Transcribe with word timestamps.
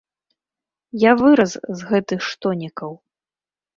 Я 1.03 1.11
вырас 1.21 1.53
з 1.81 1.93
гэтых 1.93 2.19
штонікаў. 2.31 2.91